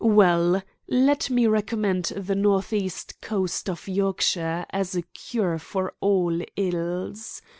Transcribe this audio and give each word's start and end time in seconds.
Well, 0.03 0.63
let 0.87 1.29
me 1.29 1.45
recommend 1.45 2.05
the 2.05 2.33
north 2.33 2.73
east 2.73 3.21
coast 3.21 3.69
of 3.69 3.87
Yorkshire 3.87 4.65
as 4.71 4.95
a 4.95 5.03
cure 5.03 5.59
for 5.59 5.93
all 6.01 6.41
ills. 6.55 7.43